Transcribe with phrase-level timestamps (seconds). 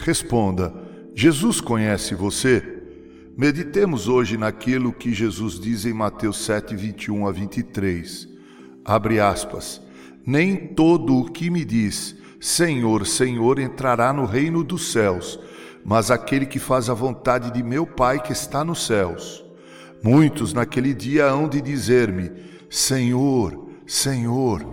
[0.00, 0.72] Responda:
[1.14, 2.80] Jesus conhece você?
[3.36, 8.28] Meditemos hoje naquilo que Jesus diz em Mateus 7, 21 a 23.
[8.84, 9.80] Abre aspas.
[10.26, 15.38] Nem todo o que me diz, Senhor, Senhor, entrará no reino dos céus,
[15.84, 19.44] mas aquele que faz a vontade de meu Pai que está nos céus.
[20.02, 22.30] Muitos naquele dia hão de dizer-me:
[22.68, 24.64] Senhor, Senhor,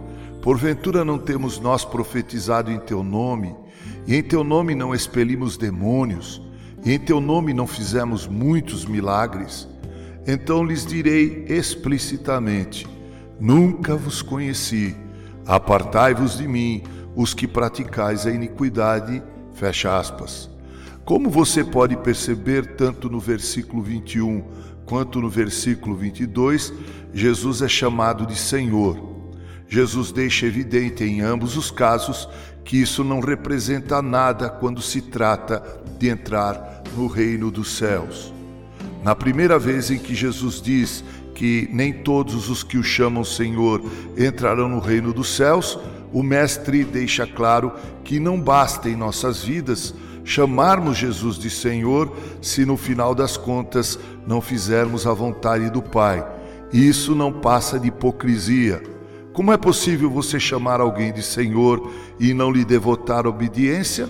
[0.41, 3.55] porventura não temos nós profetizado em teu nome,
[4.07, 6.41] e em teu nome não expelimos demônios,
[6.85, 9.67] e em teu nome não fizemos muitos milagres?
[10.25, 12.87] Então lhes direi explicitamente:
[13.39, 14.95] Nunca vos conheci.
[15.45, 16.83] Apartai-vos de mim,
[17.15, 19.21] os que praticais a iniquidade.
[19.53, 20.49] Fecha aspas.
[21.03, 24.43] Como você pode perceber, tanto no versículo 21
[24.85, 26.73] quanto no versículo 22,
[27.13, 29.17] Jesus é chamado de Senhor.
[29.67, 32.27] Jesus deixa evidente em ambos os casos
[32.67, 35.63] que isso não representa nada quando se trata
[35.97, 38.33] de entrar no reino dos céus.
[39.01, 41.01] Na primeira vez em que Jesus diz
[41.33, 43.81] que nem todos os que o chamam Senhor
[44.17, 45.79] entrarão no reino dos céus,
[46.11, 47.71] o Mestre deixa claro
[48.03, 49.93] que não basta em nossas vidas
[50.25, 56.27] chamarmos Jesus de Senhor se no final das contas não fizermos a vontade do Pai.
[56.73, 58.96] Isso não passa de hipocrisia.
[59.37, 64.09] Como é possível você chamar alguém de Senhor e não lhe devotar obediência?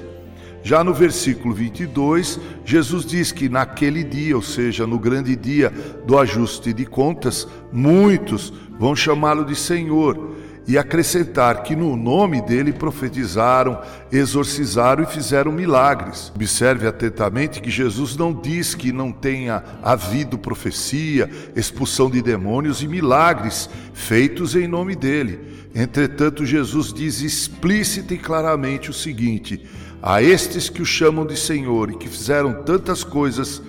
[0.64, 5.70] Já no versículo 22, Jesus diz que naquele dia, ou seja, no grande dia
[6.06, 10.34] do ajuste de contas, muitos vão chamá-lo de Senhor
[10.68, 16.32] e acrescentar que no nome dele profetizaram, exorcizaram e fizeram milagres.
[16.36, 22.88] Observe atentamente que Jesus não diz que não tenha havido profecia, expulsão de demônios e
[22.88, 25.40] milagres feitos em nome dele.
[25.74, 29.66] Entretanto, Jesus diz explícita e claramente o seguinte:
[30.02, 33.62] a estes que o chamam de Senhor e que fizeram tantas coisas,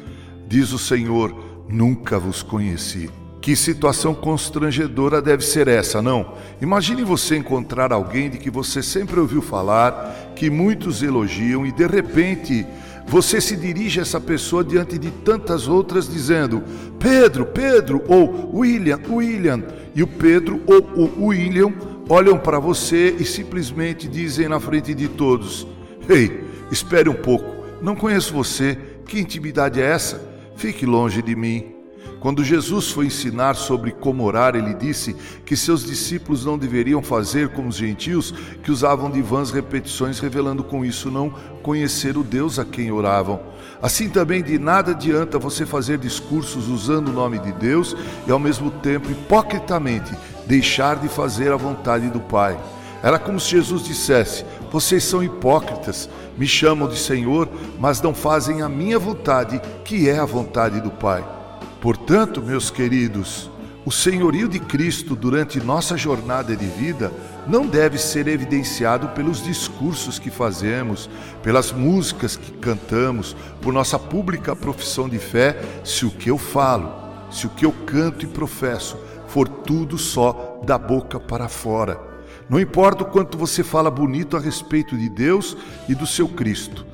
[0.49, 3.09] diz o Senhor, nunca vos conheci.
[3.49, 6.35] Que situação constrangedora deve ser essa, não?
[6.61, 11.87] Imagine você encontrar alguém de que você sempre ouviu falar, que muitos elogiam e de
[11.87, 12.67] repente
[13.07, 16.63] você se dirige a essa pessoa diante de tantas outras dizendo:
[16.99, 19.65] Pedro, Pedro, ou William, William.
[19.95, 21.73] E o Pedro ou o William
[22.07, 25.67] olham para você e simplesmente dizem na frente de todos:
[26.07, 28.77] Ei, espere um pouco, não conheço você,
[29.07, 30.21] que intimidade é essa?
[30.55, 31.78] Fique longe de mim.
[32.21, 35.15] Quando Jesus foi ensinar sobre como orar, ele disse
[35.47, 40.65] que seus discípulos não deveriam fazer como os gentios, que usavam de vãs repetições, revelando
[40.65, 41.33] com isso não
[41.63, 43.41] conhecer o Deus a quem oravam.
[43.81, 47.97] Assim também de nada adianta você fazer discursos usando o nome de Deus
[48.27, 50.13] e ao mesmo tempo hipocritamente
[50.47, 52.59] deixar de fazer a vontade do Pai.
[53.03, 57.49] Era como se Jesus dissesse: Vocês são hipócritas, me chamam de Senhor,
[57.79, 61.38] mas não fazem a minha vontade, que é a vontade do Pai.
[61.81, 63.49] Portanto, meus queridos,
[63.85, 67.13] o senhorio de Cristo durante nossa jornada de vida
[67.47, 71.09] não deve ser evidenciado pelos discursos que fazemos,
[71.43, 76.93] pelas músicas que cantamos, por nossa pública profissão de fé, se o que eu falo,
[77.31, 82.01] se o que eu canto e professo for tudo só da boca para fora.
[82.49, 85.57] Não importa o quanto você fala bonito a respeito de Deus
[85.89, 86.85] e do seu Cristo,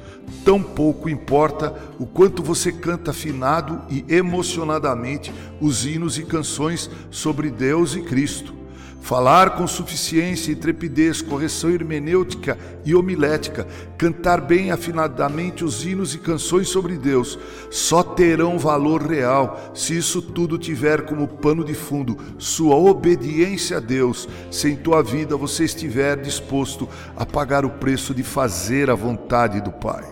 [0.45, 7.51] Tão pouco importa o quanto você canta afinado e emocionadamente os hinos e canções sobre
[7.51, 8.64] Deus e Cristo.
[9.05, 12.57] Falar com suficiência e trepidez, correção hermenêutica
[12.87, 13.67] e homilética,
[13.99, 17.39] cantar bem afinadamente os hinos e canções sobre Deus,
[17.71, 23.81] só terão valor real se isso tudo tiver como pano de fundo sua obediência a
[23.81, 28.95] Deus, se em tua vida você estiver disposto a pagar o preço de fazer a
[28.95, 30.05] vontade do Pai.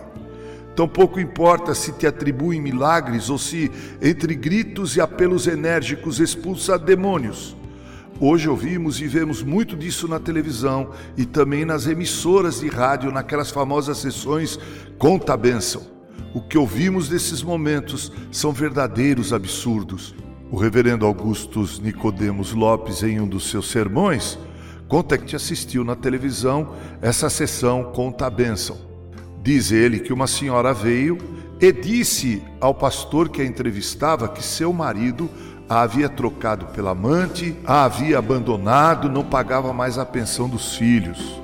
[0.75, 7.62] Tampouco importa se te atribuem milagres ou se, entre gritos e apelos enérgicos, expulsa demônios.
[8.19, 13.49] Hoje ouvimos e vemos muito disso na televisão e também nas emissoras de rádio, naquelas
[13.49, 14.59] famosas sessões
[14.99, 15.81] Conta a Bênção.
[16.33, 20.13] O que ouvimos desses momentos são verdadeiros absurdos.
[20.51, 24.37] O reverendo Augustus Nicodemos Lopes, em um dos seus sermões,
[24.87, 28.77] conta que assistiu na televisão essa sessão Conta a Bênção.
[29.41, 31.17] Diz ele que uma senhora veio
[31.59, 35.29] e disse ao pastor que a entrevistava que seu marido
[35.67, 41.41] a havia trocado pela amante, a havia abandonado, não pagava mais a pensão dos filhos.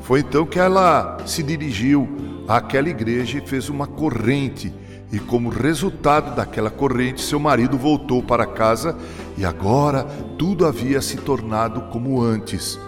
[0.00, 2.08] Foi então que ela se dirigiu
[2.46, 4.72] àquela igreja e fez uma corrente,
[5.12, 8.96] e como resultado daquela corrente, seu marido voltou para casa
[9.38, 10.04] e agora
[10.36, 12.78] tudo havia se tornado como antes.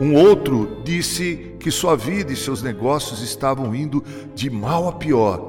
[0.00, 4.04] Um outro disse que sua vida e seus negócios estavam indo
[4.34, 5.47] de mal a pior,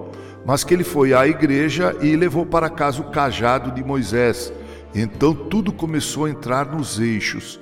[0.49, 4.51] mas que ele foi à igreja e levou para casa o cajado de Moisés.
[4.95, 7.59] Então tudo começou a entrar nos eixos.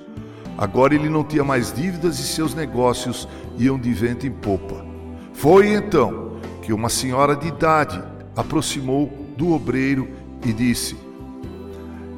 [0.58, 4.86] Agora ele não tinha mais dívidas e seus negócios iam de vento em popa.
[5.34, 8.02] Foi então que uma senhora de idade
[8.34, 10.08] aproximou do obreiro
[10.46, 10.96] e disse: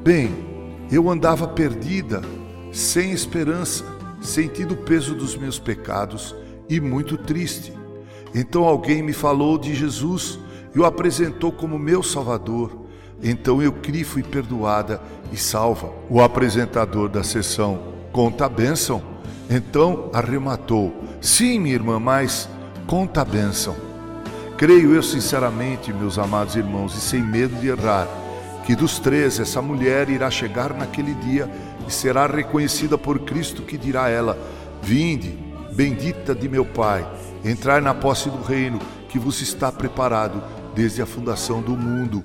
[0.04, 0.30] Bem,
[0.92, 2.22] eu andava perdida,
[2.72, 3.84] sem esperança,
[4.22, 6.36] sentindo o peso dos meus pecados
[6.70, 7.74] e muito triste.
[8.36, 10.38] Então alguém me falou de Jesus
[10.74, 12.72] e o apresentou como meu Salvador.
[13.22, 15.02] Então eu criei, fui perdoada
[15.32, 15.92] e salva.
[16.10, 17.80] O apresentador da sessão
[18.12, 19.02] conta a bênção.
[19.50, 22.50] Então arrematou: Sim, minha irmã, mas
[22.88, 23.76] conta a bênção.
[24.58, 28.08] Creio eu sinceramente, meus amados irmãos, e sem medo de errar,
[28.66, 31.50] que dos três essa mulher irá chegar naquele dia
[31.88, 34.38] e será reconhecida por Cristo, que dirá a ela:
[34.82, 35.38] Vinde,
[35.74, 37.06] bendita de meu Pai,
[37.44, 38.80] entrai na posse do reino
[39.10, 40.44] que vos está preparado
[40.80, 42.24] desde a fundação do mundo.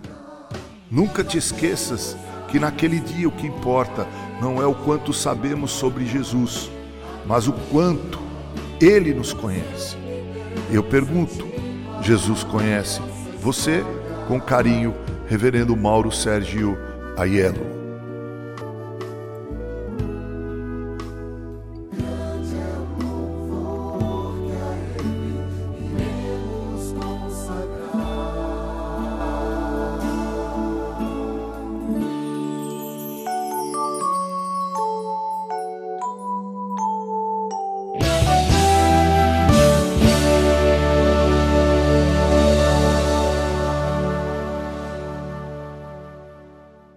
[0.89, 2.17] Nunca te esqueças
[2.47, 4.07] que naquele dia o que importa
[4.41, 6.71] não é o quanto sabemos sobre Jesus,
[7.27, 8.21] mas o quanto
[8.81, 9.97] Ele nos conhece.
[10.71, 11.49] Eu pergunto:
[12.01, 13.01] Jesus conhece
[13.41, 13.85] você?
[14.29, 14.95] Com carinho,
[15.27, 16.79] Reverendo Mauro Sérgio
[17.17, 17.84] Aiello.